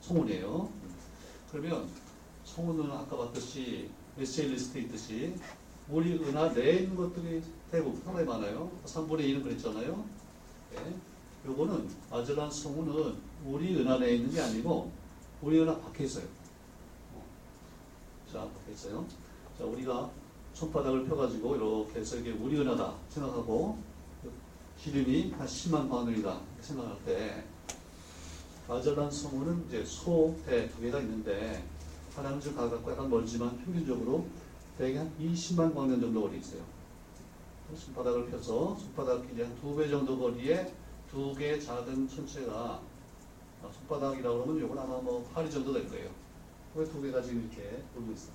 [0.00, 0.68] 성운이에요.
[1.50, 1.88] 그러면
[2.44, 5.34] 성운은 아까 봤듯이 메시에 리스트에 있듯이
[5.88, 8.70] 우리 은하 내에 있는 것들이 대부분 상당히 많아요.
[8.84, 10.04] 3분의 2는 그랬잖아요.
[10.74, 10.96] 네.
[11.46, 14.90] 요거는 마젤란 성운은 우리 은하 내에 있는 게 아니고
[15.42, 16.24] 우리 은하 밖에 있어요.
[18.32, 19.06] 자, 밖에 있어요.
[19.58, 20.10] 자, 우리가
[20.54, 23.78] 손바닥을 펴가지고 이렇게 해서 이게 우리 은하다 생각하고
[24.78, 27.44] 기름이 한 10만 바늘이다 생각할 때
[28.68, 31.64] 마젤란 성운은 이제 소, 대 두 개가 있는데
[32.14, 34.26] 하나는 좀 가깝고 약간 멀지만 평균적으로
[34.78, 36.62] 대개 한 20만 광년 정도 거리 있어요.
[37.74, 40.72] 손바닥을 펴서 손바닥 길이 한 두 배 정도 거리에
[41.10, 42.80] 두 개의 작은 천체가
[43.62, 46.10] 아, 손바닥이라고 그러면 이건 아마 뭐 파리 정도 될 거예요.
[46.74, 48.28] 왜두 개가 지금 이렇게 돌고 있어?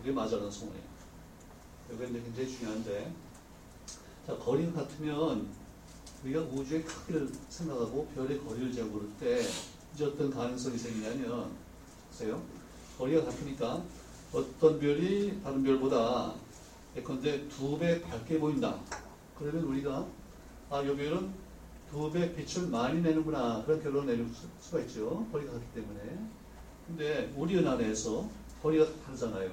[0.00, 0.84] 이게 마젤란 성운이에요.
[1.94, 3.12] 이게 굉장히 중요한데
[4.26, 5.48] 자 거리가 같으면
[6.24, 9.40] 우리가 우주의 크기를 생각하고 별의 거리를 재고를 때
[9.94, 11.50] 이제 어떤 가능성이 생기냐면
[12.10, 12.42] 보세요.
[12.98, 13.82] 거리가 같으니까
[14.32, 16.34] 어떤 별이 다른 별보다
[16.96, 18.78] 예컨대 두 배 밝게 보인다.
[19.38, 20.06] 그러면 우리가
[20.68, 21.32] 아, 요 별은
[21.90, 23.62] 두 배 빛을 많이 내는구나.
[23.64, 24.28] 그런 결론을 내릴
[24.60, 25.26] 수가 있죠.
[25.32, 26.18] 거리가 같기 때문에.
[26.86, 28.28] 근데 우리 은하 내에서
[28.62, 29.50] 거리가 다르잖아요.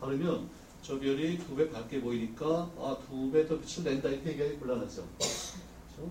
[0.00, 0.48] 다르면
[0.82, 4.08] 저 별이 두 배 밝게 보이니까 아, 두 배 더 빛을 낸다.
[4.08, 5.06] 이렇게 얘기하기 곤란하죠.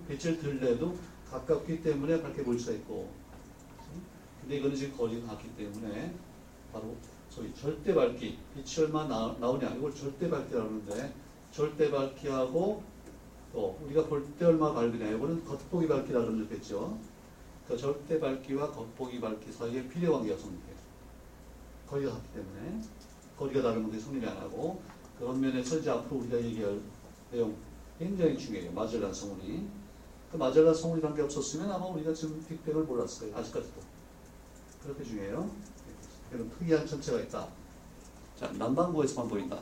[0.08, 0.96] 빛을 들래도
[1.30, 3.10] 가깝기 때문에 밝게 보일 수가 있고.
[4.42, 6.14] 근데 이거는 지금 거리가 같기 때문에
[6.74, 6.96] 바로
[7.30, 11.14] 소위 절대 밝기, 빛이 얼마 나, 나오냐 이걸 절대 밝기라고 하는데
[11.52, 12.84] 절대 밝기하고
[13.54, 16.98] 또 우리가 볼 때 얼마 밝으냐 이거는 겉보기 밝기라고 그러겠죠.
[17.68, 20.76] 그 절대 밝기와 겉보기 밝기 사이에 비례 관계가 성립해요.
[21.88, 22.82] 거리가 같기 때문에
[23.38, 24.82] 거리가 다른 건데 성립이 안 하고
[25.20, 26.80] 그런 면에서 이제 앞으로 우리가 얘기할
[27.32, 27.56] 내용
[28.00, 28.72] 굉장히 중요해요.
[28.72, 29.68] 마젤란 성운이.
[30.32, 33.38] 그 마젤란 성운이라는 게 없었으면 아마 우리가 지금 빅뱅을 몰랐을 거예요.
[33.38, 33.82] 아직까지도.
[34.82, 35.52] 그렇게 중요해요.
[36.32, 37.48] 이런 특이한 천체가 있다.
[38.40, 39.60] 자, 남반구에서만 보인다.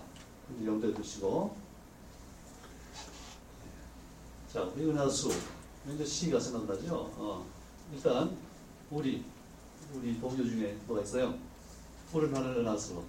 [0.64, 1.56] 염두에 두시고.
[4.54, 5.32] 자, 우리 은하수.
[5.92, 7.12] 이제 C가 생각나죠?
[7.18, 7.46] 어.
[7.92, 8.38] 일단,
[8.92, 9.26] 우리,
[9.94, 11.34] 우리 동료 중에 뭐가 있어요?
[12.12, 13.04] 푸른 하늘 은하수.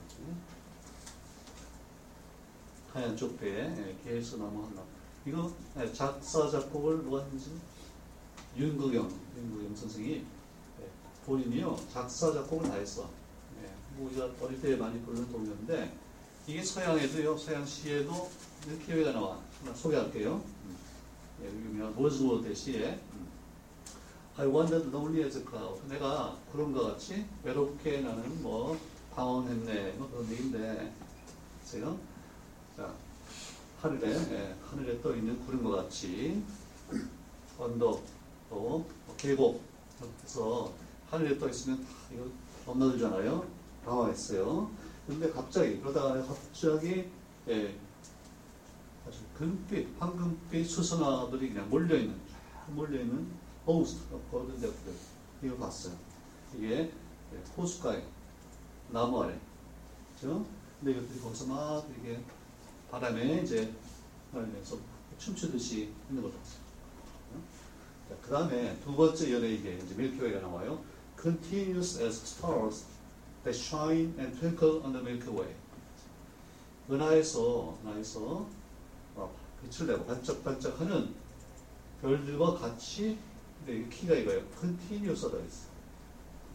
[2.93, 4.83] 하얀 쪽배에 개수 나무 하나.
[5.27, 7.51] 이거 네, 작사, 작곡을 누가 했는지?
[8.57, 10.09] 윤국영, 윤국영 선생이
[10.79, 10.89] 네,
[11.27, 13.09] 본인이요, 작사, 작곡을 다 했어.
[13.61, 15.93] 네, 뭐 우리가 어릴 때 많이 부르는 동요인데,
[16.47, 18.31] 이게 서양에도요, 서양 시에도
[18.67, 19.39] 이렇게 얘기가 나와.
[19.61, 20.43] 하나 소개할게요.
[21.43, 22.99] 예, 유명한 월즈워드의 시에.
[24.37, 25.87] I wandered lonely as a cloud.
[25.87, 28.79] 내가 구름과 같이 외롭게 나는 뭐,
[29.15, 29.93] 방황했네.
[29.99, 30.93] 뭐 그런 얘기인데,
[31.61, 31.99] 보세요.
[33.81, 36.43] 자, 하늘에, 예, 하늘에 떠 있는 구름과 같이
[37.59, 38.05] 언덕,
[38.51, 39.63] 또뭐 계곡,
[40.19, 40.73] 그래서
[41.11, 42.27] 하늘에 떠 있으면 다 이거
[42.67, 43.47] 넘나들잖아요.
[43.85, 44.71] 당황했어요.
[45.07, 47.09] 근데 갑자기, 그러다가 갑자기,
[47.49, 47.79] 예,
[49.09, 52.15] 아주 금빛, 황금빛 수선화들이 그냥 몰려 있는,
[52.53, 53.33] 쫙 몰려 있는
[53.67, 54.93] 호스트, 거든 데프들,
[55.43, 55.95] 이거 봤어요.
[56.57, 56.93] 이게
[57.57, 58.05] 호수가에,
[58.91, 59.39] 나무 아래.
[60.15, 60.45] 그죠?
[60.79, 62.23] 근데 이것들이 거기서 막 이렇게
[62.91, 63.73] 바람에 이제
[64.33, 64.77] 날면서
[65.19, 65.93] 춤추듯이
[66.29, 66.61] 봤어요.
[68.09, 70.83] 자, 그 다음에 두 번째 이게 이제 밀키웨이가 나와요.
[71.21, 72.87] Continuous as stars
[73.45, 75.55] that shine and twinkle on the Milky Way.
[76.91, 78.47] 은하에서 은하에서
[79.15, 81.15] 어, 빛을 내고 반짝반짝하는
[82.01, 83.19] 별들과 같이
[83.65, 84.43] 근데 키가 이거예요.
[84.59, 85.69] Continuous하다 있어.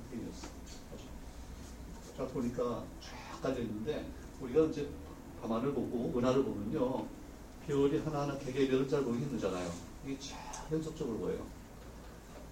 [0.09, 0.47] Continuous.
[2.17, 4.05] 쫙 보니까 쫙 깔려 있는데
[4.41, 4.89] 우리가 이제
[5.45, 7.05] 밤하늘 보고 은하를 보면요
[7.67, 9.71] 별이 하나하나 개개별은 잘 보기 힘들잖아요.
[10.05, 11.45] 이게 쫙 연속적으로 보여요.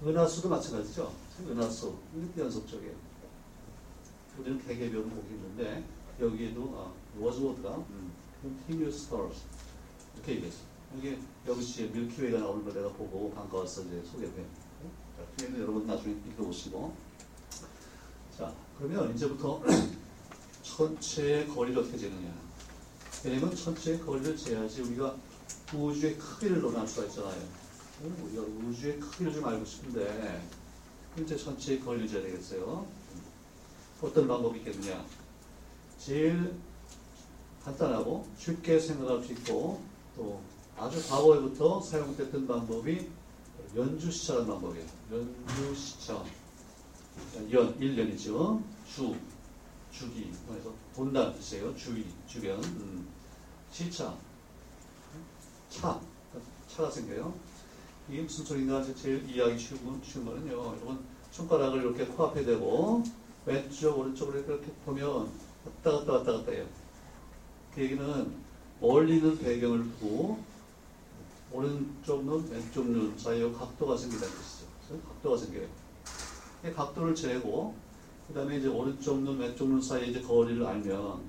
[0.06, 1.12] 은하수도 마찬가지죠.
[1.48, 2.94] 은하수 이것도 연속적이에요.
[4.38, 5.84] 우리는 개개별은 보기 힘든데
[6.20, 9.42] 여기에도 아, 워즈워드가 음, continuous stars
[10.16, 10.60] 이렇게 얘기했어.
[10.98, 14.04] 여기 여기시에 밀키웨이가 나오는 걸 내가 보고 반가워서 이제.
[14.04, 16.94] 자, 뒤에는 여러분 나중에 읽어보시고.
[18.38, 19.62] 자, 그러면 이제부터
[20.62, 22.43] 천체의 거리를 어떻게 재느냐.
[23.24, 25.16] 왜냐면 천체의 거리를 재야지 우리가
[25.74, 27.42] 우주의 크기를 논할 수가 있잖아요.
[28.22, 30.42] 우리가 우주의 크기를 좀 알고 싶은데
[31.18, 32.86] 이제 천체의 거리를 재야 되겠어요.
[34.02, 35.06] 어떤 방법이 있겠느냐.
[35.98, 36.54] 제일
[37.64, 39.82] 간단하고 쉽게 생각할 수 있고
[40.18, 40.42] 또
[40.78, 43.10] 아주 과거에부터 사용됐던 방법이
[43.74, 44.86] 연주시차라는 방법이에요.
[45.12, 46.26] 연주시차.
[47.52, 48.62] 연, 1년이죠.
[48.86, 49.16] 주,
[49.92, 50.32] 주기.
[50.48, 51.76] 그래서 본다는 뜻이에요.
[51.76, 52.62] 주의, 주변.
[52.64, 53.08] 음.
[53.74, 54.16] 시차.
[55.68, 56.00] 차.
[56.68, 57.34] 차가 생겨요.
[58.08, 60.52] 이게 무슨 소리인가 제일 이해하기 쉬운, 쉬운 거는요.
[60.52, 63.04] 여러분, 손가락을 이렇게 코앞에 대고
[63.46, 65.32] 왼쪽, 오른쪽으로 이렇게 보면
[65.66, 66.68] 왔다 갔다 왔다 갔다 해요.
[67.74, 68.36] 그 얘기는
[68.80, 70.38] 멀리 있는 배경을 두고
[71.52, 74.66] 오른쪽 눈, 왼쪽 눈 사이에 각도가 생긴다는 뜻이죠.
[74.88, 75.68] 그래서 각도가 생겨요.
[76.66, 77.74] 이 각도를 재고
[78.28, 81.22] 그 다음에 이제 오른쪽 눈, 왼쪽 눈 사이에 이제 거리를 알면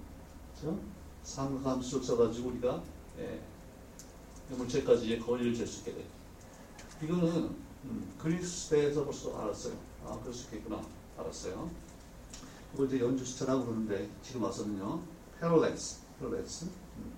[0.61, 0.94] 그렇죠?
[1.25, 2.83] 삼함수를 써가지고 우리가
[3.19, 3.41] 예,
[4.51, 6.05] 물체까지의 거리를 잴 수 있게 돼요.
[7.03, 9.75] 이거는 음, 그리스 때에서 벌써 알았어요.
[10.05, 10.81] 아, 그럴 수 있겠구나.
[11.19, 11.71] 알았어요.
[12.75, 15.01] 이걸 이제 연주 수차라고 그러는데 지금 와서는요.
[15.41, 16.65] 패러렉스, 패러렉스.
[16.65, 17.13] 음.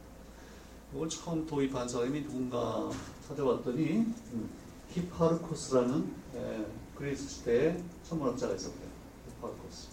[0.95, 2.91] 이걸 처음 도입한 사람이 누군가
[3.27, 4.51] 찾아봤더니 음,
[4.91, 6.67] 히파르코스라는 에,
[6.97, 8.89] 그리스 시대의 천문학자가 있었대요.
[9.29, 9.89] 히파르코스.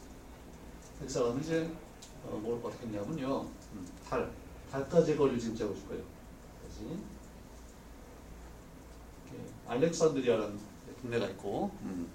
[1.02, 1.69] 그 사람은 이제
[2.26, 3.45] 어, 뭘 했냐면요.
[3.74, 4.32] 음, 달,
[4.72, 6.00] 달까지 거리를 지금 재고 싶어요.
[6.68, 6.98] 그지?
[9.68, 10.60] 알렉산드리아라는
[11.02, 12.08] 동네가 있고 음.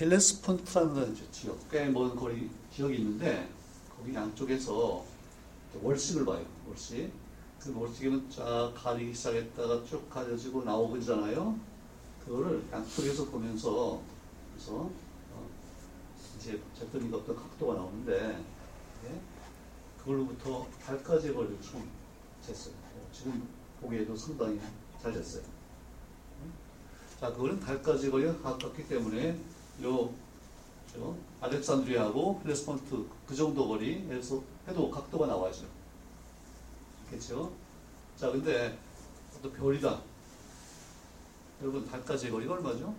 [0.00, 3.48] 헬레스폰트라는 지역, 꽤 먼 거리 지역이 있는데
[3.96, 5.04] 거기 양쪽에서
[5.82, 6.44] 월식을 봐요.
[6.68, 7.12] 월식.
[7.60, 11.58] 그 월식은 쫙 가리기 시작했다가 쭉 가려지고 나오잖아요.
[12.24, 14.00] 그거를 양쪽에서 보면서
[14.54, 15.46] 그래서 어,
[16.38, 18.42] 이제 어쨌든 어떤 각도가 나오는데
[19.04, 19.20] 예?
[20.00, 21.86] 그걸로부터 거리를 총
[22.42, 22.72] 쟀어요.
[22.72, 23.48] 어, 지금
[23.80, 24.58] 보기에도 상당히
[25.00, 25.42] 잘 됐어요.
[27.20, 29.38] 자, 그거는 달까지 거리가 가깝기 때문에
[29.82, 30.10] 요,
[30.90, 35.66] 저, 알렉산드리아하고 헬레스폰트 그 정도 거리에서 해도 각도가 나와야죠.
[37.10, 37.52] 그렇죠?
[38.16, 38.78] 자, 근데
[39.42, 40.00] 또 별이다.
[41.60, 42.94] 여러분, 달까지의 거리가 얼마죠?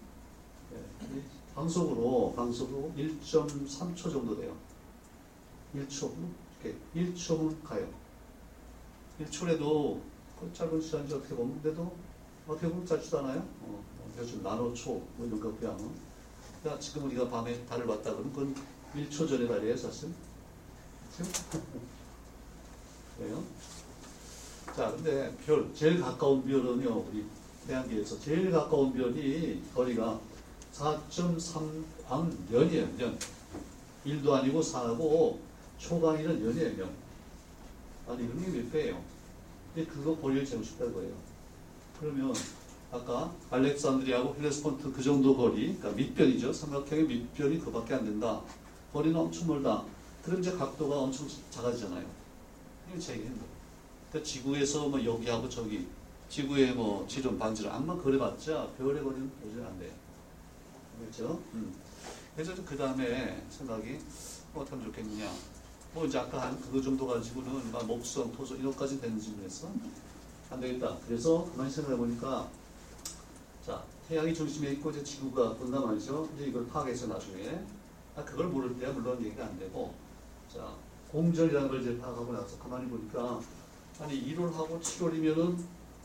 [0.71, 1.23] 네.
[1.55, 4.55] 방속으로, 방속으로 1.3초 정도 돼요.
[5.75, 6.40] 1초, 이렇게
[6.95, 7.87] 1초는 가요.
[9.19, 9.99] 1초라도
[10.39, 11.91] 그 짧은 시간이 어떻게 보면 데도
[12.47, 13.39] 어떻게 보면 짧지도 않아요.
[13.39, 15.77] 어, 뭐 요즘 나노초 뭐 이런 거 그냥
[16.67, 18.55] 야, 지금 우리가 밤에 달을 봤다 그러면 그건
[18.95, 20.09] 1초 전의 달이에요, 사실.
[23.17, 23.43] 그래요?
[24.75, 27.25] 자, 근데 별, 제일 가까운 별은요, 우리
[27.67, 30.19] 태양계에서 제일 가까운 별이 거리가
[30.73, 33.17] 4.3 광년이에요, 년.
[34.05, 35.39] 1도 아니고 4하고
[35.81, 36.89] 초광이는 년이에요, 년.
[38.07, 39.01] 아니, 이게 몇 배예요?
[39.73, 41.11] 근데 그거 거리를 재고 싶다는 거예요.
[41.99, 42.33] 그러면
[42.91, 46.53] 아까 알렉산드리아하고 헬레스폰트 그 정도 거리, 그러니까 밑변이죠.
[46.53, 48.41] 삼각형의 밑변이 그밖에 안 된다.
[48.93, 49.83] 거리는 엄청 멀다.
[50.23, 52.05] 그럼 이제 각도가 엄청 작아지잖아요.
[52.89, 53.45] 이게 제일 힘들어.
[54.09, 55.87] 그러니까 지구에서 뭐 여기하고 저기,
[56.29, 59.91] 지구의 뭐 지름, 반지름, 암만 그려봤자 별의 거리는 도저히 안 돼요.
[60.99, 61.41] 그렇죠?
[61.53, 61.73] 음.
[62.35, 63.97] 그래서 그 다음에 생각이
[64.53, 65.31] 뭐 어떻게 하면 좋겠느냐.
[65.93, 69.69] 뭐 이제 아까 한 그거 정도 가지고는 막 목성, 토성 이것까지 되는지 그랬어?
[70.49, 70.97] 안 되겠다.
[71.05, 72.49] 그래서 가만히 생각해 보니까
[73.65, 76.29] 자, 태양이 중심에 있고 이제 지구가 본단 말이죠.
[76.35, 77.61] 이제 이걸 파악해서 나중에
[78.15, 79.93] 아, 그걸 모를 때야 물론 얘기가 안 되고
[80.53, 80.73] 자,
[81.11, 83.41] 공전이라는 걸 이제 파악하고 나서 가만히 보니까
[83.99, 85.57] 아니 1월하고 7월이면은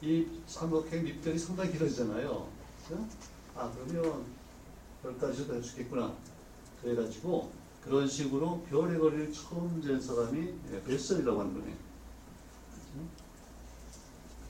[0.02, 2.48] 이 삼각형 밑변이 상당히 길어지잖아요.
[2.82, 3.06] 그죠?
[3.54, 4.24] 아, 그러면
[5.02, 6.12] 별까지도 될 수 있겠구나.
[6.82, 7.50] 그래가지고
[7.86, 11.76] 그런 식으로 별의 거리를 처음 잰 사람이 벨슨이라고 하는 거네요.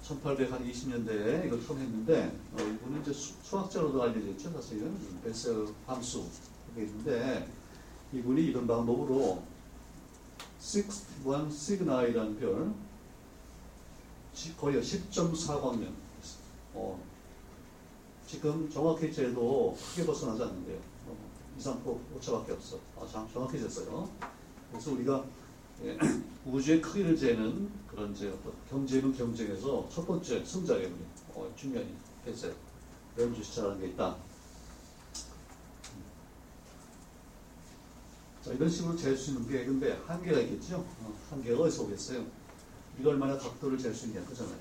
[0.02, 4.96] 1820년대에 이걸 처음 했는데 어, 이분은 이제 수, 학자로도 알려져 있죠 사실은.
[5.22, 6.24] 베셀 함수.
[6.68, 7.46] 그게 있는데
[8.12, 9.42] 이분이 이런 방법으로
[10.58, 12.72] 61 시그나이라는 별
[14.58, 15.92] 거의 10.4광년
[16.74, 17.02] 어,
[18.26, 20.95] 지금 정확히 재도 크게 벗어나지 않는데요
[21.56, 24.08] 어, 2, 3% 오차밖에 없어 아, 정확해졌어요
[24.70, 25.24] 그래서 우리가
[25.84, 25.98] 예,
[26.46, 30.90] 우주의 크기를 재는 그런 이제 어떤 경제는 경쟁에서 첫 번째 승자의
[31.34, 31.86] 어, 중요한
[32.26, 32.54] 했어요.
[33.18, 34.16] 연주 시차라는 게 있다.
[38.42, 40.76] 자, 이런 식으로 잴 수 있는 게 근데 한계가 있겠죠?
[40.76, 42.24] 어, 한계가 어디서 오겠어요?
[42.98, 44.58] 이걸 얼마나 각도를 잴 수 있냐 그잖아요.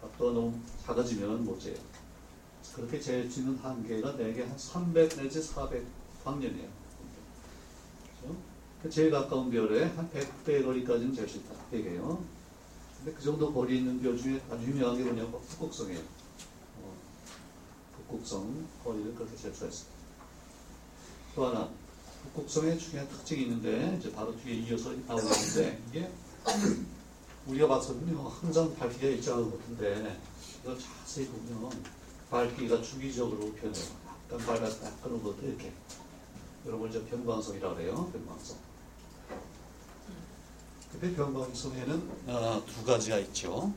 [0.00, 1.76] 각도가 너무 작아지면 못 재요.
[2.74, 5.84] 그렇게 있는 한계가 대개 한 300 내지 400
[6.24, 6.68] 광년이에요.
[8.20, 8.36] 그렇죠?
[8.82, 11.54] 그 제일 가까운 별에 한 100배 거리까지는 잴 수 있다.
[11.72, 12.24] 얘기해요.
[12.98, 16.00] 근데 그 정도 거리 있는 별 중에 아주 유명한 게 뭐냐면 북극성이에요.
[16.80, 16.94] 어,
[17.96, 20.02] 북극성 거리를 그렇게 잴 수가 있습니다.
[21.34, 21.68] 또 하나,
[22.22, 26.10] 북극성의 중요한 특징이 있는데, 이제 바로 뒤에 이어서 나오는데, 이게
[27.46, 30.20] 우리가 봤었는요, 항상 밝기가 일정한 것 같은데,
[30.62, 31.72] 이거 자세히 보면,
[32.32, 33.84] 밝기가 주기적으로 변해요.
[34.32, 35.70] 약간 밝았다, 약간 어둡다, 이렇게.
[36.64, 38.56] 이런 걸 이제 변광성이라고 해요, 변광성.
[40.90, 43.74] 근데 변광성에는 어, 두 가지가 있죠.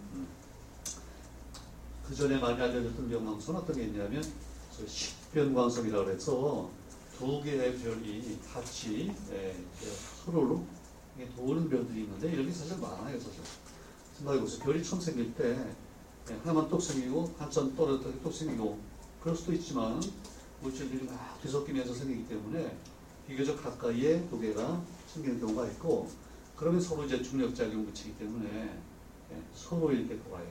[2.07, 4.23] 그 전에 많이 알려졌던 변광성은 어떤 게 있냐면,
[4.71, 6.69] 저 식변광성이라고 해서
[7.17, 10.65] 두 개의 별이 같이 예, 이렇게 서로로
[11.17, 13.41] 이렇게 도는 별들이 있는데 이런 게 사실 많아요, 사실.
[14.17, 14.63] 생각해보세요.
[14.63, 15.75] 별이 처음 생길 때
[16.29, 18.79] 예, 하나만 똑 생기고 한참 떨어졌다가 똑 생기고
[19.21, 20.01] 그럴 수도 있지만
[20.61, 22.75] 물질들이 막 뒤섞이면서 생기기 때문에
[23.27, 26.09] 비교적 가까이에 두 개가 생기는 경우가 있고
[26.55, 28.49] 그러면 서로 이제 중력작용 붙이기 때문에
[29.31, 30.47] 예, 서로 이렇게 돌아요.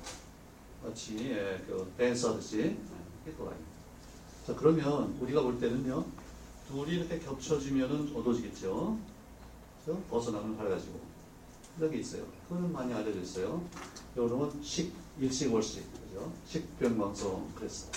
[0.83, 2.77] 마치 예, 그 댄스 하듯이 예,
[3.25, 3.57] 이렇게 돌아요.
[4.47, 6.05] 자 그러면 우리가 볼 때는요
[6.69, 8.99] 둘이 이렇게 겹쳐지면은 어두워지겠죠.
[9.85, 11.01] 그래서 벗어나면 밝아지고
[11.79, 12.25] 이런 게 있어요.
[12.49, 13.63] 그거는 많이 알려져 있어요.
[14.17, 16.33] 요즘은 식, 일식, 월식, 그죠?
[16.47, 17.93] 식변광성 그랬어요.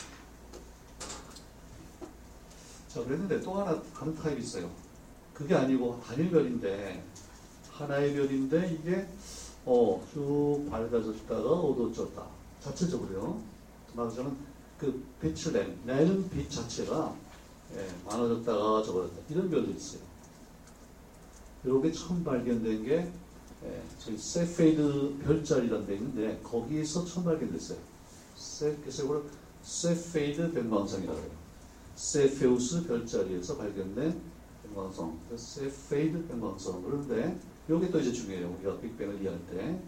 [2.89, 4.69] 자, 그랬는데 또 하나 다른 타입이 있어요.
[5.33, 7.03] 그게 아니고 단일별인데
[7.71, 9.07] 하나의 별인데 이게
[9.65, 12.25] 어, 쭉 밝아졌다가 어두워졌다.
[12.61, 13.41] 자체적으로요.
[13.93, 14.37] 말하자면
[14.79, 17.13] 그 빛을 낸, 내는 빛 자체가
[17.75, 19.21] 예, 많아졌다가 적어졌다.
[19.29, 20.01] 이런 별도 있어요.
[21.65, 23.11] 요게 처음 발견된 게
[23.67, 27.77] 예, 저희 세페이드 별자리라는 데 있는데 거기에서 처음 발견됐어요.
[28.35, 29.23] 세, 그래서 이걸
[29.63, 31.31] 세페이드 변광성이라고 해요.
[31.95, 34.21] 세페우스 별자리에서 발견된
[34.63, 35.19] 변광성.
[35.27, 36.83] 그래서 세페이드 변광성.
[36.83, 37.37] 그런데
[37.69, 38.55] 요게 또 이제 중요해요.
[38.59, 39.79] 우리가 빅뱅을 이해할 때.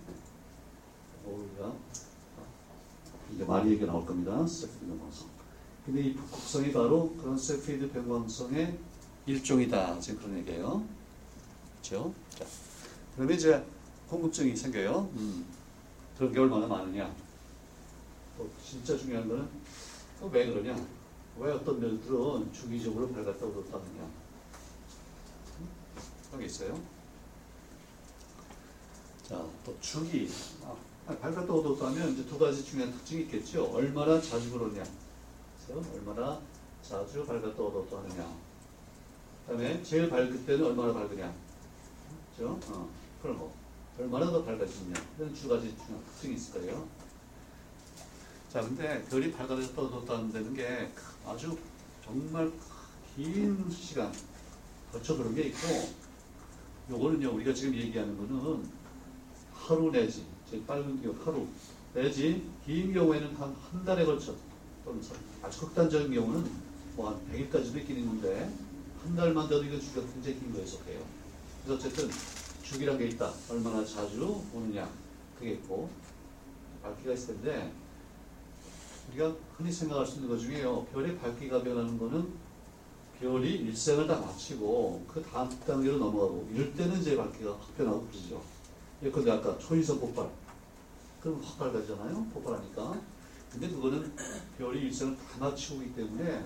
[1.26, 1.74] 우리가
[3.34, 4.46] 이제 많이 얘기 나올 겁니다.
[4.46, 5.28] 세페이드 변광성.
[5.86, 8.78] 근데 이 북극성이 바로 그런 세피드 변광성의
[9.26, 10.00] 일종이다.
[10.00, 10.84] 지금 그런 얘기예요.
[11.82, 12.14] 그렇죠?
[12.38, 12.46] 자,
[13.20, 13.62] 그러면 이제
[14.08, 15.10] 궁금증이 생겨요.
[15.14, 15.46] 음,
[16.18, 17.14] 그런 게 얼마나 많으냐?
[18.38, 19.46] 또 진짜 중요한 거는
[20.22, 20.74] 또왜 그러냐?
[21.38, 24.04] 왜 어떤 별들은 주기적으로 밝았다 어둡다 하느냐?
[25.60, 25.70] 음?
[26.28, 26.82] 그런 게 있어요.
[29.28, 30.30] 자, 또 주기.
[30.64, 33.66] 아, 밝았다 어둡다 하면 이제 두 가지 중요한 특징이 있겠죠.
[33.74, 34.82] 얼마나 자주 그러냐?
[35.94, 36.40] 얼마나
[36.82, 38.34] 자주 밝았다 어둡다 하느냐.
[39.46, 41.34] 그 다음에 제일 밝을 때는 얼마나 밝으냐.
[42.38, 42.58] 그죠?
[42.70, 43.52] 어, 그런 거.
[43.98, 44.96] 얼마나 더 밝아지느냐.
[45.18, 46.88] 이런 두 가지 특징이 있을 거예요.
[48.52, 50.90] 자, 근데 별이 어둡다 한다는 게
[51.26, 51.58] 아주
[52.04, 52.52] 정말
[53.16, 54.12] 긴 시간
[54.92, 55.60] 거쳐 그런 게 있고,
[56.90, 58.70] 요거는요, 우리가 지금 얘기하는 거는
[59.54, 61.48] 하루 내지, 제일 빠른 경우 하루
[61.94, 64.34] 내지, 긴 경우에는 한 한 달에 걸쳐
[64.84, 65.02] 또는
[65.44, 66.50] 아주 극단적인 경우는
[66.96, 68.52] 뭐 한 100일까지도 있긴 있는데
[69.04, 71.00] 한 달만 돼도 이거 주기가 굉장히 긴 거에 속해요.
[71.64, 72.10] 그래서 어쨌든
[72.70, 73.34] 주기란 게 있다.
[73.50, 74.88] 얼마나 자주 오느냐.
[75.36, 75.90] 그게 있고
[76.84, 77.72] 밝기가 있을 텐데
[79.10, 80.86] 우리가 흔히 생각할 수 있는 것 중에요.
[80.94, 82.32] 별의 밝기가 변하는 거는
[83.20, 88.40] 별이 일생을 다 마치고 그 다음 단계로 넘어가고 이럴 때는 이제 밝기가 확 변하고 그러죠.
[89.02, 90.30] 예컨대 아까 초인성 폭발.
[91.22, 92.24] 그럼 확 밝아지잖아요.
[92.32, 93.02] 폭발하니까.
[93.52, 94.14] 근데 그거는
[94.60, 96.46] 별이 일생을 다 마치고 있기 때문에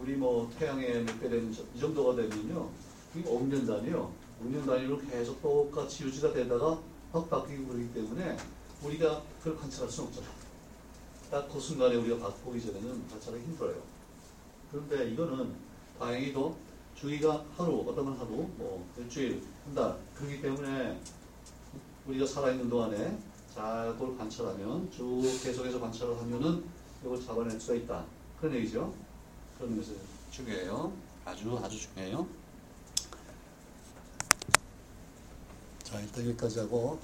[0.00, 2.70] 우리 뭐 태양의 몇배 되는 이 정도가 되면요.
[3.14, 4.21] 이게 5년 단위요.
[4.44, 6.78] 5년 단위로 계속 똑같이 유지가 되다가
[7.12, 8.36] 확 바뀌고 그러기 때문에
[8.82, 10.32] 우리가 그걸 관찰할 수는 없잖아요.
[11.30, 13.82] 딱그 순간에 우리가 보기 전에는 관찰하기 힘들어요.
[14.70, 15.54] 그런데 이거는
[15.98, 16.56] 다행히도
[16.94, 21.00] 주기가 하루, 어떤 건 하루, 뭐 일주일, 한 달, 그렇기 때문에
[22.06, 23.18] 우리가 살아있는 동안에
[23.54, 26.64] 잘 그걸 관찰하면 쭉 계속해서 관찰을 하면은
[27.04, 28.04] 이걸 잡아낼 수가 있다.
[28.40, 28.92] 그런 얘기죠.
[29.58, 29.96] 그런 것이
[30.30, 30.92] 중요해요.
[31.24, 32.41] 아주 아주 중요해요.
[35.92, 36.98] 자 일단 여기까지 하고